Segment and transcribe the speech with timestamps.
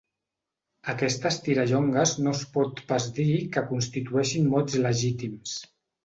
[0.91, 5.53] Aquestes tirallongues no es pot pas dir que constitueixin mots legítims.